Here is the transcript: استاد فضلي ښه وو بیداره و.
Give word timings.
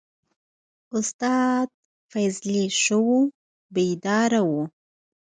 استاد 0.97 1.67
فضلي 2.11 2.63
ښه 2.81 2.97
وو 3.05 3.19
بیداره 3.73 4.41
و. 4.49 4.51